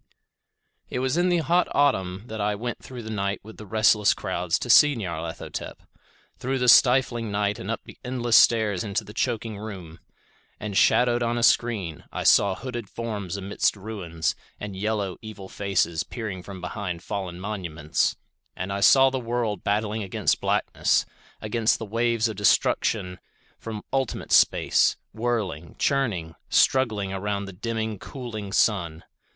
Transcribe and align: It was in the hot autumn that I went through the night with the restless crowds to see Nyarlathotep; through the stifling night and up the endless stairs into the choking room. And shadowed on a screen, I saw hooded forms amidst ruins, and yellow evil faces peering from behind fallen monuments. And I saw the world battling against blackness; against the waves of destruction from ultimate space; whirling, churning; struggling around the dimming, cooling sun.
It 0.89 0.97
was 0.97 1.15
in 1.15 1.29
the 1.29 1.37
hot 1.45 1.67
autumn 1.75 2.23
that 2.25 2.41
I 2.41 2.55
went 2.55 2.79
through 2.79 3.03
the 3.03 3.11
night 3.11 3.39
with 3.43 3.57
the 3.57 3.67
restless 3.67 4.15
crowds 4.15 4.57
to 4.57 4.67
see 4.67 4.95
Nyarlathotep; 4.95 5.77
through 6.39 6.57
the 6.57 6.67
stifling 6.67 7.29
night 7.29 7.59
and 7.59 7.69
up 7.69 7.81
the 7.83 7.99
endless 8.03 8.35
stairs 8.35 8.83
into 8.83 9.03
the 9.03 9.13
choking 9.13 9.59
room. 9.59 9.99
And 10.59 10.75
shadowed 10.75 11.21
on 11.21 11.37
a 11.37 11.43
screen, 11.43 12.05
I 12.11 12.23
saw 12.23 12.55
hooded 12.55 12.89
forms 12.89 13.37
amidst 13.37 13.75
ruins, 13.75 14.33
and 14.59 14.75
yellow 14.75 15.17
evil 15.21 15.47
faces 15.47 16.03
peering 16.03 16.41
from 16.41 16.61
behind 16.61 17.03
fallen 17.03 17.39
monuments. 17.39 18.15
And 18.55 18.73
I 18.73 18.79
saw 18.79 19.11
the 19.11 19.19
world 19.19 19.63
battling 19.63 20.01
against 20.01 20.41
blackness; 20.41 21.05
against 21.43 21.77
the 21.77 21.85
waves 21.85 22.27
of 22.27 22.35
destruction 22.37 23.19
from 23.59 23.83
ultimate 23.93 24.31
space; 24.31 24.95
whirling, 25.13 25.75
churning; 25.77 26.33
struggling 26.49 27.13
around 27.13 27.45
the 27.45 27.53
dimming, 27.53 27.99
cooling 27.99 28.51
sun. 28.51 29.03